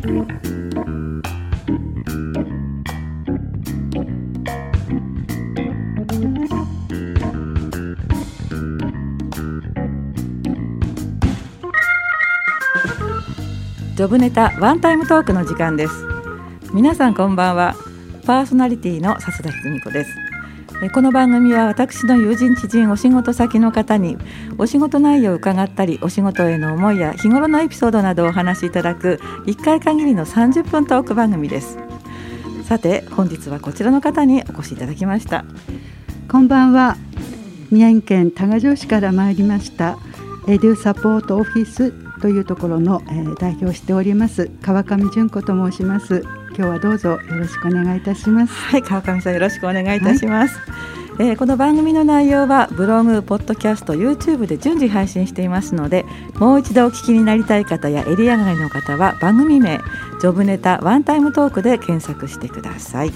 [0.00, 0.08] ジョ
[14.08, 15.92] ブネタワンタイムトークの時間です。
[16.72, 17.74] 皆さんこんばんは。
[18.24, 20.29] パーソナリティの笹崎久美子です。
[20.88, 24.16] この番組は私の友人知人お仕事先の方に
[24.56, 31.78] お仕事内容を伺ったりお仕事への思いや日頃のエピソードなどをお話しいただく1回限りの30分トーク番組です。
[32.64, 35.44] さて本日はこちらの方にお越しいただきました。
[36.30, 36.96] こんばんは。
[37.70, 39.98] 宮城県多賀城市から参りました
[40.48, 46.24] エデューサポートオフィスというところの、え、代表しております川上純子と申します。
[46.60, 48.52] 今日はどうぞよろしくお願いいたします。
[48.52, 59.80] はい川上さんよろしくお願いいたします、はい、えー、この番組の内容はブログ、ポッドキャスト、YouTube で順次配信していますのでもう一度お聞きになりたい方やエリア外の方は番組名
[60.20, 63.12] ジョブネタワンタイムトークで検索してください。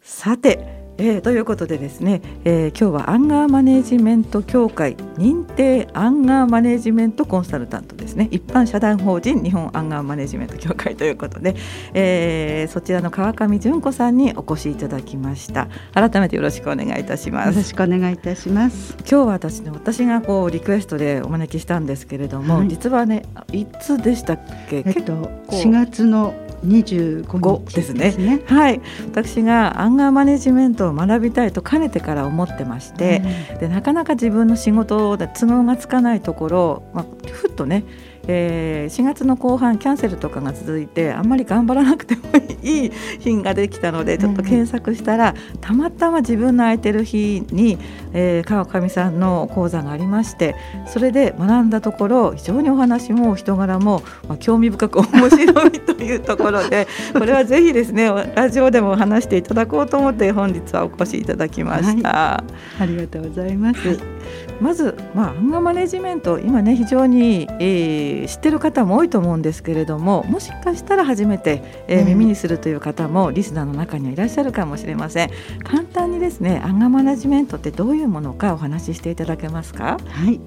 [0.00, 8.26] さてえー、ということでですね、えー、今日はアンガーマネジメント協会認定アンガーマネジメントコンサルタントですね。
[8.32, 11.54] 一般社団法人日本アンガーマネジメント協会ということで、
[11.94, 15.68] えー、そちらの川上純子さんにお越しいただきました。
[15.94, 17.50] 改めてよろしくお願いいたします。
[17.50, 18.96] よろしくお願いいたします。
[18.98, 25.12] 今日は私ね私がこうリクエストでお招きしたんですけれども、はい、実はねいつでしたっけ、えっと、
[25.50, 28.80] 4月の25日ですね、ね、はい。
[29.06, 37.84] 私がアンガーマネジメントを学びたいとかねてから思ってまして、うん、でなかなか自分の仕事で都合がつかないところ、まあ、ふっとね
[38.28, 42.22] えー、4月の後半キャンセルとかが続いてあんまり頑張らなくても
[42.62, 47.78] いい日ができたのでちょっと検索したら、たまたま自分の空いてる日に、
[48.12, 50.54] えー、川上さんの講座がありまして
[50.86, 62.08] それで学んだところ非常にお話も人柄も、まあ、興味深く面白いというところで これはぜひですねラジオでも話していただこうと思って本日はお越しいただきました。
[62.08, 62.44] は
[62.80, 64.17] い、ありがとうございます、はい
[64.60, 75.30] まず、まあ、アンガーマネジメント今ね非常に、えー、知ってる方も多いと思うんですけれどももしかしたら初めて、えー、耳にするという方もリスナーの中にはいらっしゃるかもしれません。
[75.64, 79.98] 簡単にですねアンガーマネジメントってどういうものかお話ししていただけますか？
[80.08, 80.40] はい、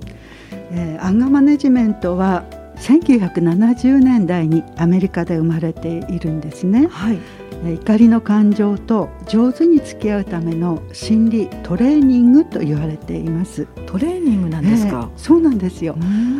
[0.71, 2.43] えー、アンガーマネジメントは
[2.77, 6.87] 1970年代にアメリカで生まれているんですね。
[6.87, 7.19] はい
[7.69, 13.67] 怒りの感情と上手に付き合うための心理トレーニングと言われています。
[13.85, 15.95] トレーニングなんですか、えー、そうなんですよ。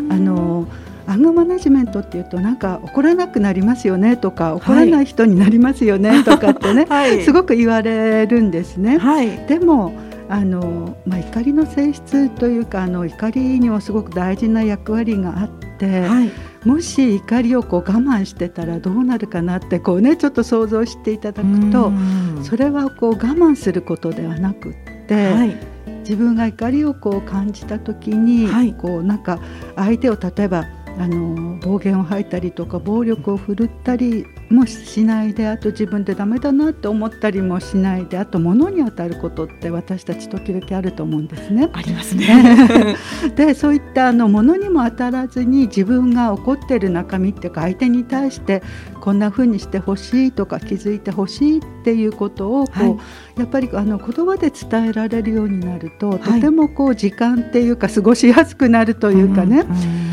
[0.09, 0.67] あの
[1.07, 8.97] アンガーマネジメントっていうとなんか怒らなくなりますよねとか怒らない人になりますよねとかってね、はい、すごく言われるんですね。
[8.97, 9.93] はい、でも
[10.29, 16.31] あの、まあ、怒りの性質というかあの怒りにはすごく大事な役割があって、はい、
[16.65, 21.91] もし怒りをこう我慢してたらどうなるかなってこう、ね、ちょっと想像していただくと
[22.43, 24.75] それはこう我慢することではなくっ
[25.07, 25.57] て、はい、
[25.99, 29.39] 自分が怒りをこう感じた時に、はい、こうなんか
[29.75, 30.67] 相手を例えば
[30.99, 41.69] あの暴言を吐いたりとか暴力を振るったりもしないであと自分でダメだなって思ったりもしないであと物に当たることって私たち時々あると思うんですね。
[41.73, 42.95] ありますね。
[43.35, 48.61] でそういったあの物にも当たらずに自分が怒ってる中身っていうか相手に対して
[48.99, 52.97] こんな風にしてほしいとか気づいてほしいっていうことをこう、はい、
[53.37, 59.61] やっぱりあの言葉で伝えられるようになると、とてもこう時間っていうか過ごしやすくなるというかね。
[59.61, 60.10] うん、うん、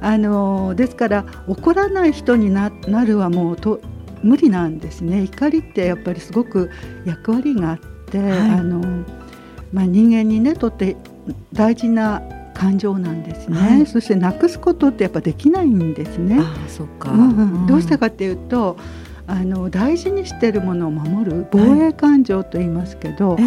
[0.00, 2.70] あのですから怒らない人にな
[3.04, 3.80] るはもうと
[4.22, 5.22] 無理なんですね。
[5.22, 6.70] 怒りってやっぱりすごく
[7.04, 9.04] 役割があって、はい、あの
[9.72, 10.96] まあ、人間にねとって
[11.52, 12.22] 大事な
[12.54, 16.38] 感情なんですね、はい、そしてなくすことってやっぱできないんですね。
[16.40, 18.76] あそっか、うんうん、どうしてかっていうと
[19.26, 23.42] あの大事にしているものを守る防衛感情と言いますけど、はい、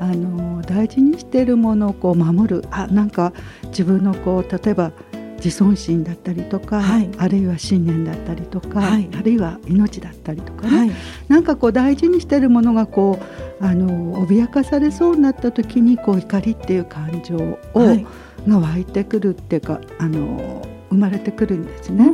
[0.00, 2.64] あの大事にしているものをこう守る。
[2.70, 3.32] あなんか
[3.68, 4.92] 自分のこう例えば
[5.42, 10.92] 自尊心だったりとか、はい、あるいは信念だったりとか、はい、あるいは命だったりとかね、はい、
[11.28, 13.18] なんかこう大事にしてるものがこ
[13.60, 17.58] うあの脅かされそうになった時にこう怒りっていう感情を、
[18.46, 22.10] が湧いてくるっていうかあの生まれてくるんですね。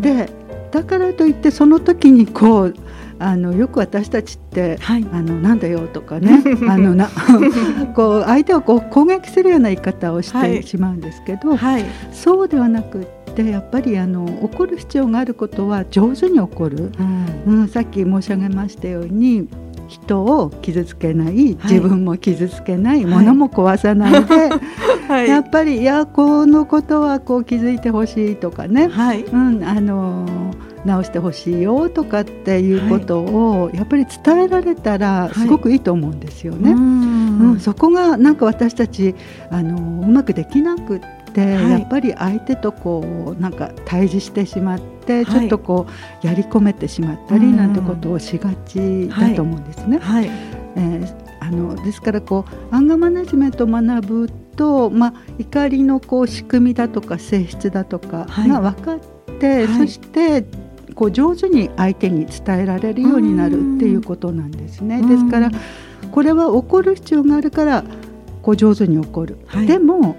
[0.00, 0.30] で
[0.70, 2.74] だからといってその時にこう
[3.18, 7.08] あのよく私たちって、はい、あのなんだよとかね あのな
[7.94, 16.92] こう相手をこう攻撃するような言い方をしてしまうんですけど、はい、そうではなくってやっぱりあの怒る必要があることは上手に怒る、
[17.46, 19.48] うん、うん、さっき申し上げましたように
[19.88, 24.34] 人を傷つけない自分も傷つけない、はい、物も壊さないで、
[25.08, 30.26] はい、やっぱりいやこのことはこう気づいてほしいとかね、はい、うんあの
[30.84, 36.72] 直してほしいよとかっていうことをやっぱり伝えられたらすごくいいと思うんですよね。
[36.72, 39.14] うん、そこがなんか私たち
[39.50, 41.00] あのうまくできなく
[41.32, 45.86] て、はい、やっぱり相手とこうなんか対峙してしまってちょっとこ
[46.22, 49.98] うやり込めてしまったりなんてことをしがちだと思うんですね。
[49.98, 50.30] はい、
[50.76, 59.00] えーあのですからこうアンガーマネジメントを学ぶと、まあ、怒りのこう仕組みだとか性質だとかが分かっ
[59.38, 60.46] て、はい、そして
[60.94, 65.02] こう上手に相手に伝えられるようになるっていうことなんですね。
[65.02, 65.50] ですから
[66.10, 67.84] これは怒る必要があるから
[68.42, 69.38] こう上手に怒る。
[69.46, 70.16] はい、でも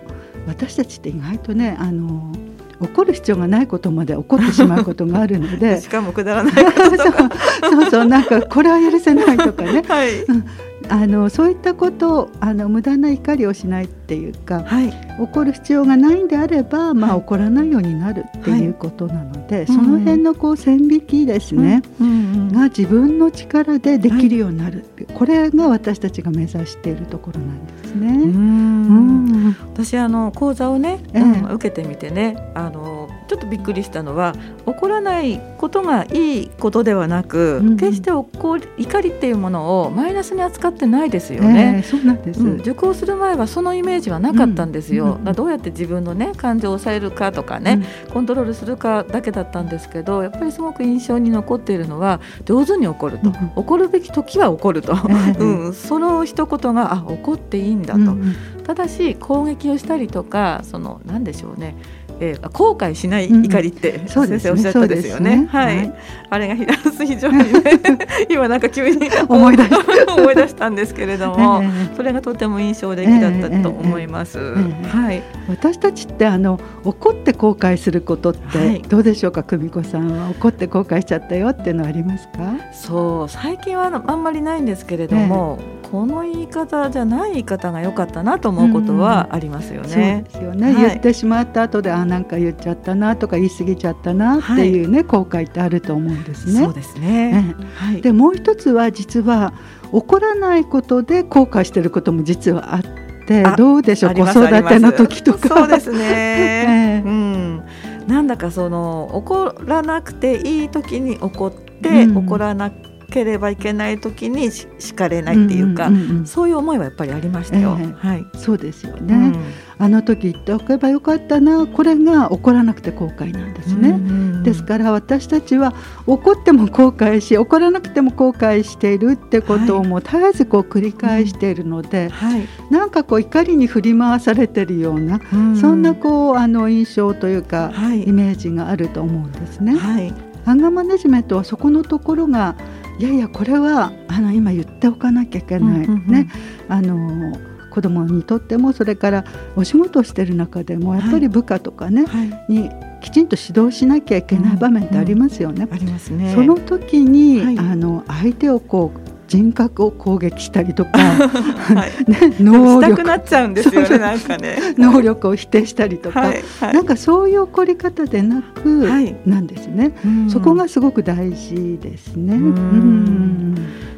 [0.47, 2.31] 私たちって意外とねあの
[2.79, 5.79] 怒る必要がないことまで起こってしまうことがあるので。
[5.81, 7.29] しかもくだらないこととか。
[7.69, 10.45] そうそうなんかこれは許せないとかね、 はい、うん、
[10.89, 28.07] あのそういったことあの無駄な怒りをしないっていうか、はい、怒る必要がないんであれば、まあ、怒らないようになるっていうことなので、はい、その辺のこう線引きですね、うんうんうん、が自分の力でできるようになる、はい、これが私たちが目指しているところなんですね。
[28.09, 29.55] うん。
[29.73, 32.94] 私あの講座をね、えー、受けてみてねあの
[33.27, 34.33] ちょっとびっくりしたのは
[34.65, 41.83] 怒らないことがいいことではなく、うん、決して怒り怒りっていうものをマイナスに扱ってないですよね。
[41.83, 45.19] えー、そうなんです、うん、受講する前はそのイメージはなかったんですよ。
[45.23, 54.95] うん、どうやって自分のね感情を抑えるかとかね、コントロールするかだけだったんですけどやっぱりすごく印象に残っているのは上手に怒ると、怒るべき時は怒ると、
[55.39, 58.15] うん、その一言があ怒っていいんだと。
[58.65, 61.75] ただし攻撃をしたりとかその何でしょうね。
[62.19, 65.37] えー、後悔しない怒りって、うん、先生おっしゃったですよね。
[65.41, 65.47] ね。
[65.47, 65.93] はい、はい、
[66.29, 67.45] あれが非常にね。
[68.31, 69.63] 今なんか急に 思い出
[70.17, 74.39] 思い出したんですけれども、えー、それがとても印象的だったと思います。
[74.39, 75.21] はい。
[75.49, 80.29] 私たちってあの怒って後悔することってどうでしょうか、久美子さんは？
[80.29, 82.53] 怒って後悔しちゃったよっていうのはありますか？
[82.71, 83.29] そう。
[83.29, 85.59] 最近はあんまりないんですけれども、
[85.91, 90.25] この言い方じゃない言い方が良かったなと思うことはありますよね。
[90.33, 96.63] そうですよね、はい、言ってしまった後であなんか言っちゃったなとか言い過ぎちゃったなっていうね、はい、後悔ってあると思うんですね。
[96.63, 99.53] そうですね、はい、でもう一つは実は
[99.91, 102.81] 怒らないことで後悔してることも実はあっ
[103.27, 104.13] てどうでしょう？
[104.13, 105.47] 子育ての時とか。
[105.47, 105.99] そうですね、
[107.01, 107.61] えー、うん。
[108.07, 112.75] なんだかその怒らなくていい時に怒って、うん、怒らなく
[113.15, 117.77] ければいけない時に叱れないっていうか、うんうんうんうん、そういう思いはやっぱりありましたよ。
[117.79, 119.43] えー、はい、そうですよね、うん、
[119.77, 123.89] あの時言っておけばよかったなこれが起こらなくて後悔なんですね。
[123.89, 125.73] うんうんうん、ですから私たちは
[126.07, 139.77] 怒っても後悔し怒らなくても後悔しているってことをもう絶えずこう繰り返しているので、はい、なんかこう怒りに振り回されてるような、うん、そんなこうあの印象というか、はい、イメージがあると思うんですね。
[139.77, 140.13] はい、
[140.43, 142.55] アンガーマネジメントはそこのところが
[142.97, 146.29] いやいやこれはあの今言っておかなきゃいけない、ね。
[146.69, 147.37] あの
[147.69, 149.25] 子どもにとってもそれから
[149.57, 152.29] お仕事をしている中でもやっぱり部下とかね、はい。
[152.29, 152.69] はい、に
[153.01, 155.65] きちんと指導しなきゃいけない場面ってありますよね。
[155.65, 156.33] うんうん、ありますね。
[156.33, 164.57] その時に、はい、あの相手をこう人格を攻撃したりとか、 はい、 ね、能力なっちゃうんですよねなんかね。
[164.77, 168.87] 能力を否定したりとか、はいはい、なんかそういう起こり方でなく、
[169.25, 169.91] なんですね、
[170.27, 172.35] そこがすごく大事ですね。
[172.35, 173.55] うん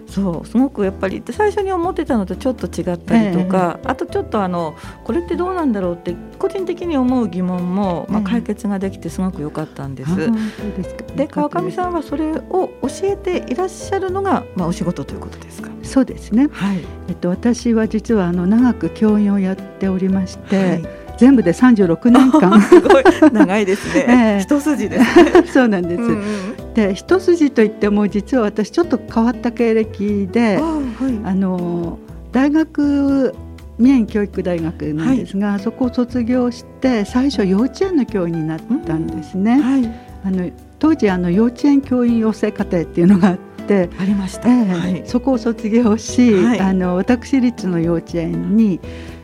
[0.08, 10.12] そうすごくやっぱり最初に思ってたのとちょっと違ったりとか、えー、あとちょっとあのこれってどうなんだろうって個人的に思う疑問も、まあ、解決ができてすごく良かったんです。
[10.12, 12.70] えー、で川上さんはそれを教
[13.04, 15.70] えていらっしゃるのが、まあ、お仕事ということですか？
[15.84, 16.80] そうですね、はい。
[17.10, 22.62] えっと、私は実はあの長く教員をやっておりまして、はい全部で36年間。
[22.62, 31.98] すごい長いですね、 えー、一筋です、ね、 そうなんです、うんうん、で一筋といっても実は私ちょっと変わった経歴であ、はい、あの
[32.32, 33.34] 大学
[33.78, 39.92] 三重教育大学なんですが、はい、そこを卒業して最初幼稚園の教員になったんですね、うんはい、
[40.26, 48.80] あの当時あの幼稚園教員養成課程っていうのがあってありました、えーはい、そこを卒業し、あの私立の幼稚園に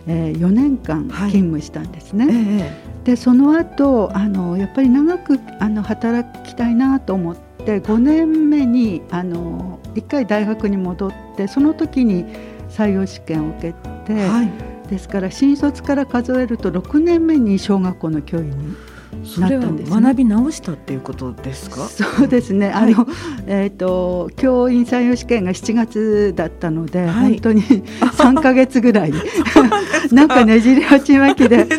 [0.08, 2.26] えー、4年間勤務したんですね。
[2.26, 12.26] はいえー、でその後あのやっぱり長くあの働きたいなと思って5年目にあの1回大学に戻ってその時に
[12.70, 13.74] 採用試験を受け
[14.06, 14.52] て、はい、
[14.90, 18.76] ですから新卒から数えると6年目に小学校の教員に
[19.40, 21.88] なったんです、ね、学び直したっていうことですか？
[21.88, 23.08] そうですね、はい、あの、
[23.48, 27.62] えっ、ー、と教員採用試験が7月だったので、はい、本当に
[28.00, 29.14] 3か月ぐらい。
[30.12, 31.68] なんかねじり鉢巻きで。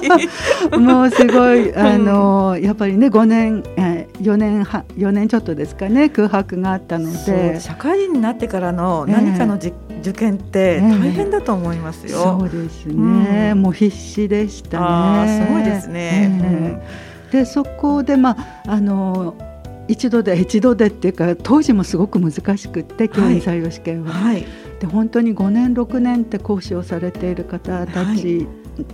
[0.78, 3.89] もうすごいあの、やっぱりね5年、えー、
[4.20, 7.58] 4年は4年ちょっとですかね空白があったので。
[7.60, 12.38] 社会人になってからの何かのじ、えー受験って大変だと思いますよ。
[12.38, 15.46] そうですね、うん、もう必死でしたね。
[15.46, 16.80] すごいですね。
[17.26, 19.34] うん、でそこでまああの
[19.88, 24.12] 一度で一度でっていうか当時もすごく難しくって教員採用試験は。
[24.12, 24.46] はい、
[24.80, 28.46] で本当に5年6年って講師をされている方たち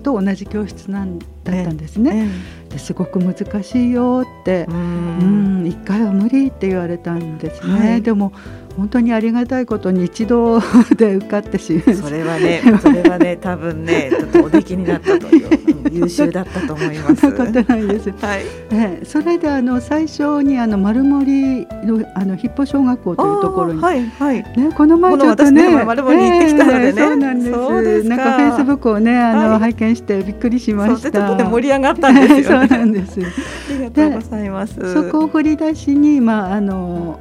[0.03, 2.29] と同じ教室なんだったんですね。
[2.77, 4.67] ですごく難しいよって。
[4.69, 7.91] うん一回は無理って言われたんですね。
[7.91, 8.33] はい、でも
[8.77, 10.61] 本当にありがたいことに一度
[10.97, 17.33] で受かってしまそれはねそれはね多分ねちょっとお出来になったという優秀だったと思います。
[17.33, 18.11] ことないです。
[18.11, 18.45] はい。
[18.71, 28.09] えそれであの最初にあの丸森のあのヒッポ小学校というところにはいはいねこの前ちょっとね、ね、丸森に行ってきたのでね、えー、そうなんです。
[28.09, 31.31] なんかフェイスブックをねあの、はい、拝見してびっくりしました。
[31.31, 33.21] とて盛り上がったんですよ、ね、 そうなんです。
[33.21, 34.95] ありがとうございます。
[34.95, 37.19] そこを振り出しにまああの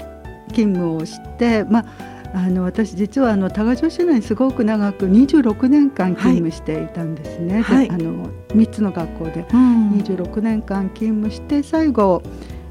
[0.56, 1.86] 勤務をして、まあ、
[2.34, 12.24] あの私実はあの多賀城市内にすごく長く26年間勤務していたんですね、はい、あの3つの学校で26年間勤務して最後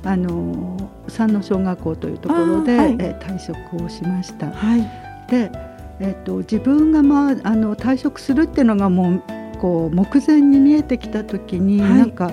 [0.03, 4.51] あの山の小学校というところで、はい、え退職をしました。
[4.51, 4.83] はい、
[5.31, 5.51] で、
[5.99, 9.23] えっと、自分が、まあ、あの退職するっていうのがもう
[9.59, 12.31] こう目前に見えてきた時に、はい、なんか。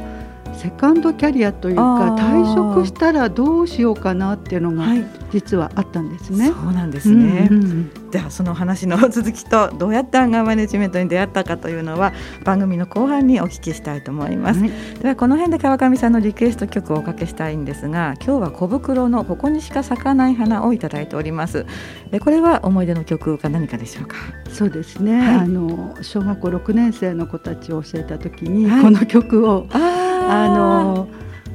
[0.54, 4.86] セカンドキャリアというか退職したらどうしようかなっていうのが
[5.32, 6.46] 実はあったんですね。
[6.46, 14.60] はい、そうなんですね、うんうん、ではその話の続きとどうやってアンガーマネジメントに出会ったかというのは番組の後半にお聞きしたいと思います。
[14.60, 14.72] はい、
[15.02, 21.66] ではこの辺で川上さんのリクエスト曲をおかけしたいんですが今日は小袋のここにしか咲かない花をいただいております。
[22.12, 24.18] えこれは思い出の曲か何かでしょうか？
[24.50, 25.20] そうですね。
[25.20, 31.08] はい、あの小学校6年生の子たちを教えた時に、この曲をあの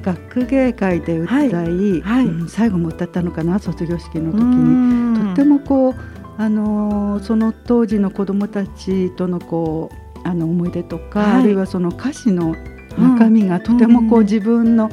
[0.06, 5.26] 学芸会で歌い、はいはい、うん、最後も歌ったのかな卒業式の時に。
[5.26, 5.94] とってもこう
[6.38, 9.90] あのその当時の子どもたちとのこ
[10.24, 12.54] うあの思い出とか、はい、あるいはその歌詞の
[12.98, 14.90] 中身がとてもこう自分の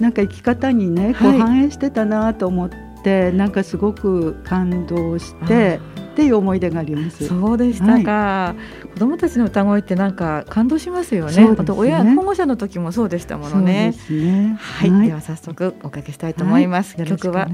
[0.00, 2.70] なんか生き方にねこう反映してたなと思っ
[3.02, 5.80] て、なんかすごく感動して。
[6.12, 7.26] っていう思い出があります。
[7.26, 8.12] そうでしたか。
[8.12, 8.54] は
[8.84, 11.48] い、子供たちの歌声ってなんか感動しますよね。
[11.48, 13.94] ねあと親保護者の時もそうでしたものね。
[14.10, 16.96] ねはい、はい、では早速おかけしたいと思います。
[16.98, 17.48] はい、曲は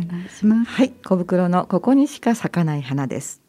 [0.67, 3.41] はい小袋のここにしか咲かない花です。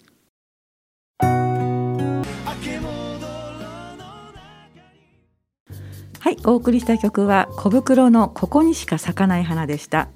[6.21, 10.09] はい、お送りした曲は小袋のここにしか咲かない花でした。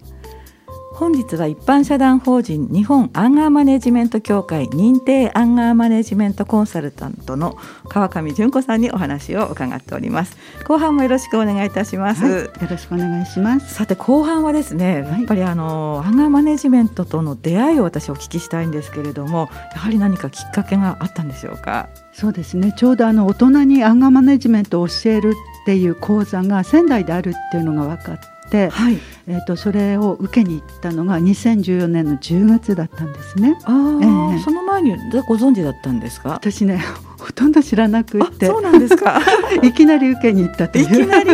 [1.04, 7.58] 本日は一般社団法人日本アンガーマネジメント協会認定アンガーマネジメントコンサルタントの
[7.90, 10.38] 川上純子さんにお話を伺っております。
[10.66, 13.74] 後半もよろしくお願いいたします、はい、よろしくお願いします。
[13.74, 21.90] さて後半はですねやっぱりあの、アンガーマネジメントとの出会いを私お聞きしたいんですけれどもやはり何かきっかけがあったんでしょうか？
[22.14, 22.74] そうですね。
[22.78, 25.34] ちょうどあの大人にアンガーマネジメントを教える
[25.64, 28.33] っていう講座が仙台であるっていうのが分かって、
[28.70, 33.58] はい、えーと、それを受けに行ったのが2014年の10月だったんですね。
[33.64, 34.96] あえー、その前に
[35.28, 36.30] ご存知だったんですか？
[36.32, 36.84] 私ね
[37.20, 38.48] ほとんど知らなくて。
[38.48, 39.22] そうなんですか。
[39.64, 40.84] いきなり受けに行ったという。
[40.84, 41.33] いきなり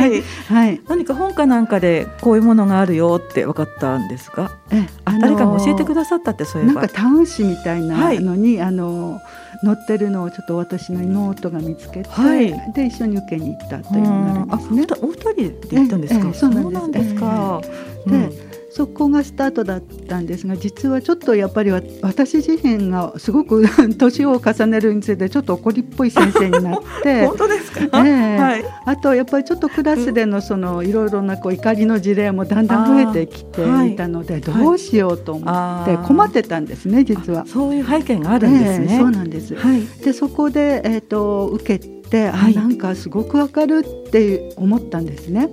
[0.00, 4.58] はい、はい、何か本かなんかでこういうものがあるよって分かったんですか？
[4.70, 6.80] え、あ誰かが教えてくださったってそういえば。
[6.80, 9.20] なんかタウン誌みたいなのに、はい、あの
[9.62, 14.86] 載ってるのをちょっと私の妹が見つけて、はい、で一緒に受けに行ったというのがありますね。
[15.02, 16.26] お二人で行ったんですか？
[16.26, 17.14] ええ、そうなんです。
[17.14, 17.60] か。
[18.06, 21.72] で、そこがスタートだったんですが実はちょっとやっぱり
[22.02, 23.64] 私自身がすごく
[23.98, 37.44] 年を重ねるにつれてちょっと怒りっぽい先生になって 本当ですか、ねはい、あとやっぱりちょっとクラスでのそのいろいろなこう怒りの事例もだんだん増えてきていたので、どうしようと思って困ってたんですね実は。
[37.46, 38.86] そういう背景があるんですね。
[38.90, 45.48] えー、そうなんです、はい、でそこで、えーと、受けて、はい、あなんかすごくわかるって思ったんですね。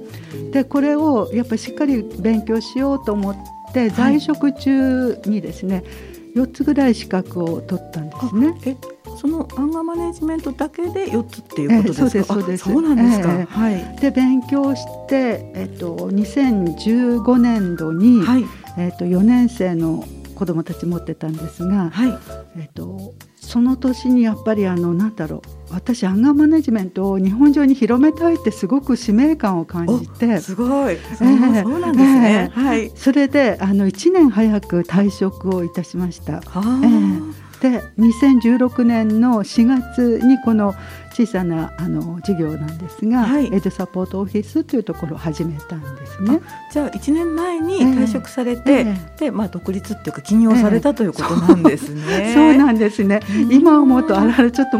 [0.51, 3.35] でこれをやっぱりしっかり勉強しようと思っ
[3.73, 8.55] て在職中にですね、はい、4つぐらい資格を取ったんですね。
[8.65, 8.75] え
[9.19, 12.09] そのアンガーマネジメントだけで4つっていうことですか？
[12.09, 12.63] そうですそうです。
[12.65, 13.33] そうなんですか。
[13.33, 13.97] えー、はい。
[13.99, 18.45] で勉強してえっと2015年度に、はい、
[18.77, 22.13] えっと4年生の子どもたち持ってたんですが、はい、
[22.59, 30.39] えっとその年にやっぱりあのなんだろう私アンガーマネジメントを日本中に広めたいってすごく使命感を感じて。
[30.39, 32.91] すごい、えー、そうなんですね、えー、はい。
[32.95, 36.35] それであの1年早く退職をいたしました。
[36.35, 40.75] えーで2016年の4月にこの
[41.17, 46.39] 小さなあの事業なんですが、はい、エドサポートオフィスというところを始めたんですね。
[46.71, 52.03] じゃあ1年前に退職されて、えー、でまあ独立っていうか起業されたということなんですね。
[52.09, 53.21] えー、そうなんですね。
[53.49, 54.77] 今思うとあられちょっと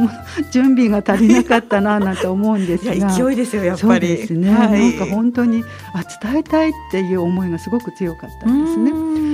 [0.52, 4.08] 準備が足りなかったななんて思うんですが、勢いですよやっぱり。
[4.08, 4.54] ですね。
[4.54, 5.64] はい、なんか本当に
[5.96, 9.27] あ伝えたいっていう思いがすごく強かったんですね。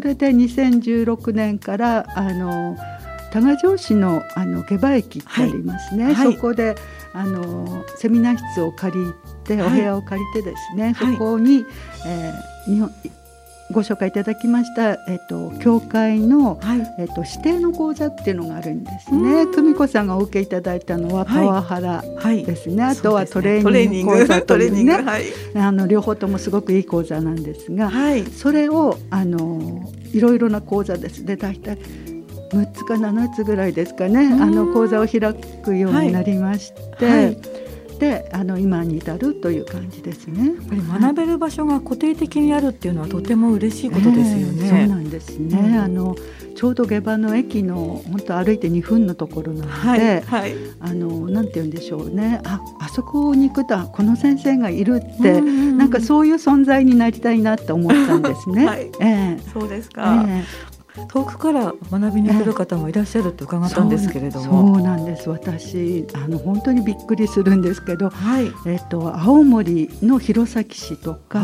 [0.00, 2.74] それで2016年からあの
[3.32, 6.74] 多賀城市のあの下馬駅ってありますね、はい、そこで
[7.12, 9.12] あのセミナー室を借り
[9.44, 11.66] て、お部屋を借りてですね、そこに、
[12.06, 12.90] えー、日本
[13.72, 19.46] ご紹介いただきました、えっと、教会の、はい、えっと、指定の講座っていうのがあるんですね。
[19.46, 24.18] 久美子さんがお受けいただいたのはパワハラですね、はい、あとはトレーニング。
[24.18, 25.24] 講座というね、はい、
[25.54, 27.90] あの両方ともすごくいい講座なんですが、
[28.36, 31.78] それをあのいろいろな講座ですで大体
[32.50, 34.36] 6つか7つぐらいですかね。
[34.40, 35.20] あの講座を開
[35.62, 37.59] くようになりまして。
[38.06, 40.46] はいはいであの今に至るという感じですね。
[40.46, 44.66] やっぱり学べる場所が固定的にあるっていうのはとても嬉しいことですよね。
[44.66, 45.58] えー、そうなんですね。
[45.58, 46.16] うん、あの
[46.56, 52.40] ちょうど下馬の駅の本当歩いて2分のところなので、はいはい、あのなんて言うんでしょうね。
[52.44, 58.66] ああそこに行くとこの先生がいるって、うんうん、なんかそういう存在になりたいなって思ったんですね。
[58.66, 60.24] はい、えー、そうですか。
[60.26, 60.69] えー
[61.08, 65.28] 遠くから学びに来る方もいらっしゃると伺ったんですけれども、 そうなんです。
[65.28, 71.40] 私あの本当にびっくりするんですけど、はい、えっと、青森の弘前市とか。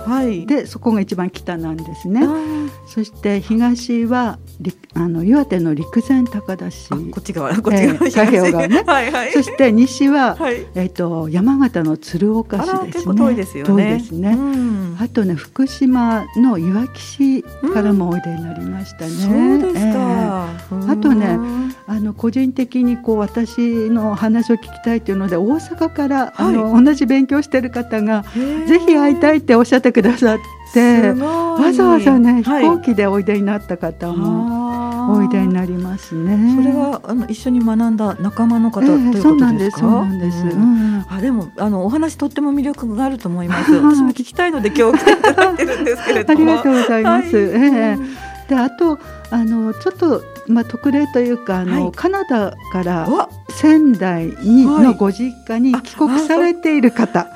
[0.00, 2.20] はい、でそこが一番北なんですね。
[2.90, 4.40] そして東は
[4.94, 6.88] あの岩手の陸前高田市。
[6.88, 8.82] こっち側こっち側、えー、太平洋側ね。
[8.84, 13.14] はい、はい、そして西は、はい、えっ、ー、と山形の鶴岡市ですね。
[13.14, 13.84] 遠いですよね。
[13.84, 14.36] 遠いですね、
[15.00, 17.42] あとね福島のいわき市
[17.72, 21.38] からもおいでになりましたね、そうですか、えー、あとね
[21.86, 28.24] あの個人的にこう私の話を聞きたいというので大阪からあの同じ勉強してる方が
[28.66, 36.54] ぜひ会いたいっておっしゃってくださってわざわざね、飛行機でおいでになった方もおいでになりますね。
[36.56, 39.80] それはあの一緒に学んだ仲間の方、えー、ということですか？
[39.80, 40.46] そうなんです。
[40.46, 43.72] うん、あでもあのお話とっても魅力があると思います。
[43.72, 46.52] 私も聞きたいので今日来ていただいてるんですけれども。
[46.52, 47.36] ありがとうございます。
[47.36, 47.98] はい、えー、
[48.48, 48.98] であと
[49.30, 53.08] あのちょっとまあ特例というかあの、はい、カナダから
[53.50, 57.28] 仙台にのご実家に帰国されている方。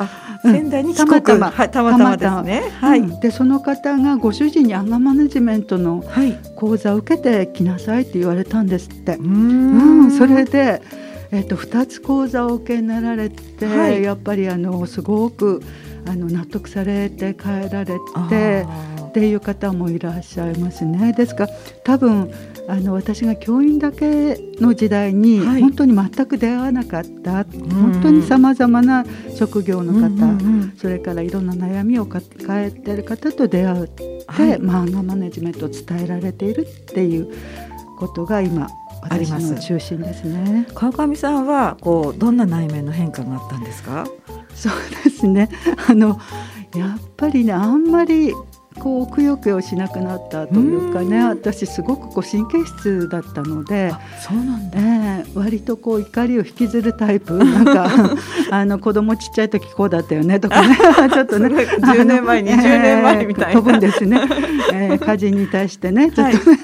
[0.42, 2.62] 仙台にたまたま、たまたまですね。
[2.80, 3.20] はい。
[3.20, 6.04] でその方がご主人にアンガーマネジメントの
[6.54, 9.16] 講座を受けてきなさいって言われたんですって。
[9.16, 10.10] うん。
[10.10, 10.82] それで。
[11.32, 15.62] えっと、2つ講座を受けになられて、はい、やっぱりあのすごく
[16.06, 18.66] あの納得されて帰られて
[19.14, 21.12] っていう方もいらっしゃいますね。
[21.12, 21.52] ですから
[21.84, 22.32] 多分
[22.66, 29.04] あの私が教員だけの時代に本当に全く出会わなかった、はい、本当にさまざまな
[29.36, 30.24] 職業の方、うんう
[30.64, 37.32] ん、それからいろんな悩みを抱えている方と出会って、はい、漫画マネジメントを伝えられているっていう
[37.96, 38.68] ことが今
[39.02, 40.66] 私の中心ですね。
[40.74, 44.08] 川上さんはこうどんな内面の変化があったんですか？
[44.56, 44.72] そう
[45.04, 45.50] ですね。
[45.88, 46.18] あの
[46.74, 48.32] やっぱりねあんまり
[48.78, 57.34] こうくよくよしなくなったというかね私すごくこう神経質だったのでそうなんだ、えー、割とこう怒りを引きずるタイプ。
[57.38, 57.88] なんか
[58.50, 60.76] あの子供ちっちゃい時こうだったよねとかね。
[61.12, 61.48] ちょっとね。
[61.48, 64.20] 10年前20年前みたいな、飛ぶんですね、
[64.72, 66.58] えー、 家事に対してねちょっとね、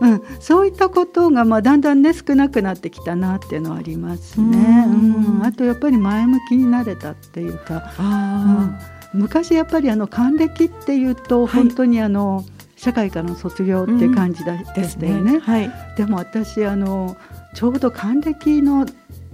[0.00, 4.86] はい、うん、そういったことがまあだんだんね少なくなってきたなっていうのはありますね。
[4.86, 7.92] うん、あとやっぱり前向きになれたっていうか。
[7.98, 12.44] あうん昔やっぱりあの還暦っていうと本当にあの、はい、
[12.76, 15.38] 社会からの卒業って感じだ、うん、でしたよね。
[15.38, 17.16] はい、でも私あの
[17.54, 18.86] ちょうど還暦の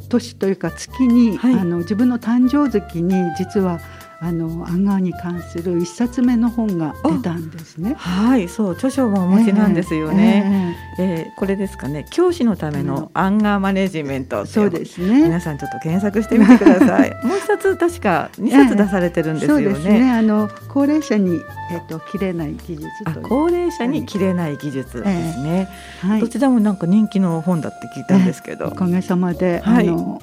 [0.08, 3.80] 年というか月に、はい、あの自分の誕生月に実は
[4.20, 7.94] あのアンガーに関する一冊目の本が出たんですね。
[7.94, 10.76] はいそう著書もお持ちなんですよね。
[10.98, 17.10] えー、えー、これですかね教師のためのアンガーマネジメントそうですね皆さんちょっと検索してみてください。
[17.24, 19.64] もう一冊確か二冊出されてるんですよね。
[19.66, 22.88] そうですねあの高齢者にえっ、ー、と切れない技術
[23.22, 25.68] 高齢者に切れない技術ですね。
[26.02, 28.66] えー、はい、どちらもなんか人気の本だって聞いたんですけど。
[28.66, 30.20] おかげさまで、はい、あの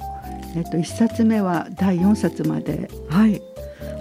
[0.56, 2.90] えっ、ー、と一冊目は第四冊まで。
[3.08, 3.42] はい。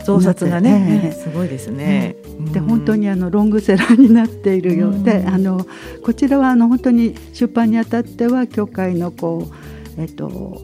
[0.05, 2.15] 増刷がね、えー、すごいですね。
[2.53, 5.65] で本当にあのロングセラーになっているようで、あの
[6.03, 9.47] こちらはあの本当に出版にあたっては教会のこ
[9.97, 10.61] うえっと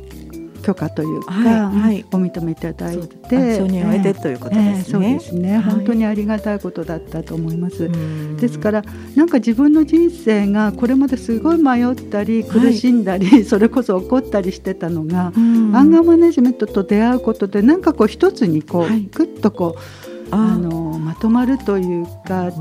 [0.61, 1.81] 許可というか、はい。
[1.81, 3.57] はい、お認めいただいて。
[3.57, 7.89] 承認を得てということですね、えー、そうですね、はい、本当にありがたいことだったと思います。
[8.37, 8.83] ですから
[9.15, 19.81] なんか自分の人生がこれまですごい迷ったり苦しんだり、 それこそ怒ったりしてたのがアンガーマネジメントと出会うことでなんかこう一つにこう、ぐっとこう
[20.31, 22.51] あのまとまるというか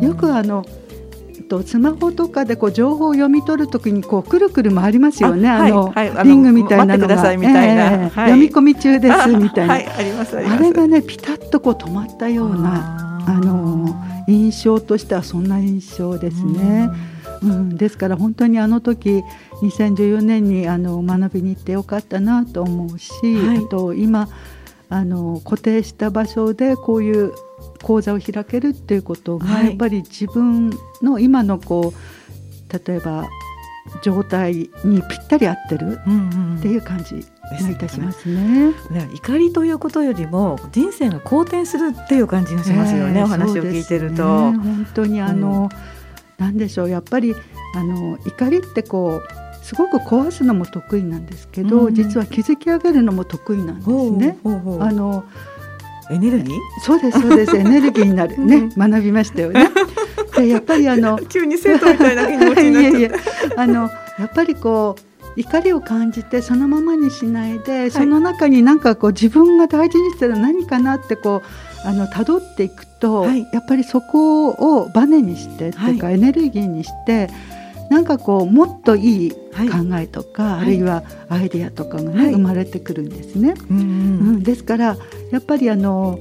[0.00, 0.64] よくあの
[1.62, 5.48] とスマホとかでこう情報を読み取るときにこうくるくる回りますよね。
[5.48, 9.74] あの、はいはい、リングみたいなのが、えー、読み込み中ですみたいな。
[9.94, 10.36] ああります。
[10.36, 13.94] あれがねピタッとこう止まったようなあの
[14.26, 16.90] 印象としてはそんな印象ですね。
[17.42, 19.22] うん、ですから本当にあの時
[19.62, 24.28] 2014年にあの学びに行ってよかったなと思うし、はい、あと今
[24.88, 27.32] あの固定した場所でこういう
[27.84, 30.70] 講座を開けるっていうことが、やっぱり自分
[31.02, 33.28] の今のこう例えば
[34.02, 35.98] 状態にぴったり合ってる
[36.58, 37.26] っていう感じ
[37.62, 38.70] がいたしますね。
[38.90, 39.08] ね。
[39.14, 44.52] 怒りということよりも人生が好転するっていう感じがしますよね、えー、お話を聞いてると。
[44.52, 45.68] ね、本当にあの、
[46.38, 47.34] うん、なんでしょうやっぱり
[47.74, 54.38] あの怒りってこうすごく壊すのも得意なんですけど、うん、実は築き上げるのも得意なんですね。
[54.44, 54.48] あ
[54.90, 55.24] の
[56.10, 56.56] エネルギー？
[56.82, 57.56] そうですそうです。
[57.56, 58.38] エネルギーになる。
[58.44, 59.68] ね、学びましたよね。
[60.36, 63.10] でやっぱりあの 急に生徒みたいな気持ちになっちゃったいやいや
[63.56, 63.82] あの
[64.18, 71.42] やっぱりこう怒りを感じてそのままにしないで、はい、その中になんかこう自分が大事にしてる何かなってこ
[71.84, 77.28] うあの辿っていくと、はい、やっぱりそこをバネにしてっていうか、エネルギーにして
[77.90, 79.38] なんかこうもっといい考
[79.98, 83.54] えとか、はい、あるいはアイデアとかがね、はい、生まれてくるんですね。
[83.70, 83.82] うん、う
[84.32, 84.96] ん、ですから
[85.30, 86.18] やっぱりあの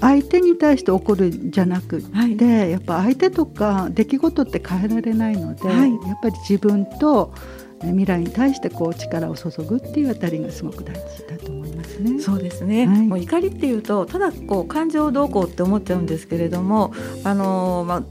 [0.00, 7.34] 相手に対して怒るんじゃなくて、はい、やっぱ相手とか出来事って変えられないので、やっぱり自分と
[7.82, 12.20] 未来に対してこう力を注ぐっていうあたりがすごく大事だと思いますね。
[12.20, 12.86] そうですね。
[12.86, 18.02] はい、もう怒りっていうとただこう感情どうこうって思っちゃうんですけれども、あのまあ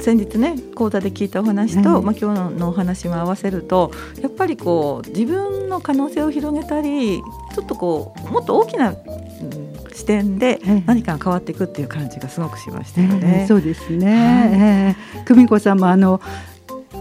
[0.00, 7.22] 先日ね講座で聞いたお話と、はい、まあ、今日のお話も合わせるとやっぱりこう自分の可能性を広げたり
[7.54, 13.40] ちょっとこうもっと大きな、うん、視点で何かが変わっていくっていう感じがすごくしましたよね。
[13.42, 16.20] えー、そうですね、はい、えー、久美子さんもあの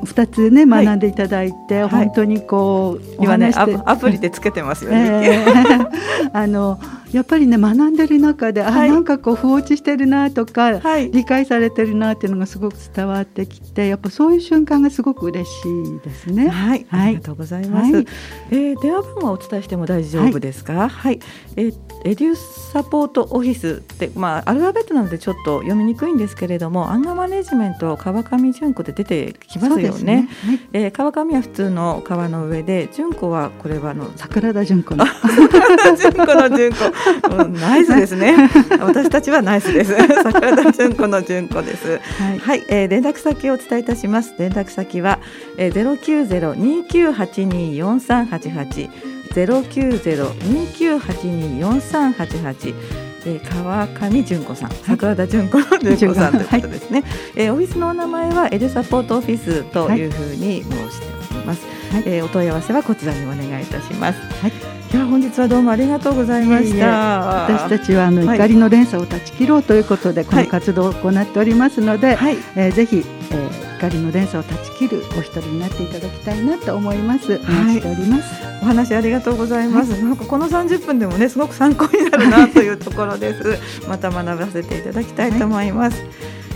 [0.04, 5.30] 2つね学んでいただいて、はい、本当にこう、今ねアプリでつけてますよね。
[5.30, 6.80] えー、 あの
[7.14, 16.50] やっぱりね学んでる中で、はい、あなんかこう放置してるなとか、はい、理解されてるなっていうのがすごく伝わってきてやっぱそういう瞬間がすごく嬉しいですね。
[16.50, 17.94] はい、ありがとうございます。
[17.94, 18.06] はい、
[18.52, 20.90] えー、電話番号をお伝えしても大丈夫ですか？
[20.90, 21.20] はい、
[21.56, 22.36] えー、エデュー
[22.72, 30.04] サポートオフィスってまあアルファベットなのでちょっと読みにくいんですけれども、アンガーマネジメント川上純子で出てきますよね。
[30.04, 37.03] ねはい、えー、川上は普通の川の上で純子はこれはあの桜田純子の桜田純子の純子。
[37.60, 38.50] ナイスですね。
[38.80, 39.96] 私たちはナイスです。
[40.24, 42.00] 桜田純子の純子です。
[42.20, 44.34] はい、はい、えー、連絡先をお伝えいたします。
[44.38, 45.20] 連絡先は
[45.58, 48.90] ゼロ九ゼロ二九八二四三八八
[49.34, 52.74] ゼロ九ゼロ二九八二四三八八
[53.26, 57.02] えー、川上純子さん、桜田純子の純子さんということですね。
[57.02, 61.66] はい、えー、オフィスのお名前はエルサポートオフィスというふうに申しております。
[61.94, 64.20] はい、えー、お問い合わせはこちらにお願いいたします。
[64.42, 67.48] はいいや本日はどうもありがとうございました。
[67.50, 77.38] 私たちはあの、怒りの連鎖を断ち切ろうということでこの活動を行っておりますので、はい、えー、ぜひ、えー、怒りの連鎖を断ち切るお一人になっていただきたいなと思います。
[77.38, 78.24] お待ちしております。
[78.62, 79.94] お話ありがとうございます。
[79.94, 83.88] はい、なんかこの30分でもねすごく参考になるなというところです。
[83.88, 86.06] また学ばせていただきたいと思います。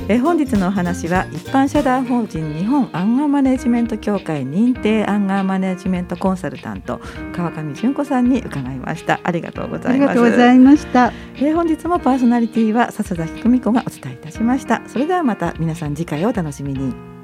[0.08, 7.02] はいえ本日のお話は一般社団法人日本アンガーマネジメント協会認定アンガーマネジメントコンサルタント
[7.34, 9.20] 川上純子さんに伺いました。
[9.26, 10.12] ありがとうございます。
[10.12, 14.82] ありがとうございました、え本日もパーソナリティは笹崎久美子がお伝えいたしました。
[14.88, 17.17] それではまた皆さん次回をお楽しみに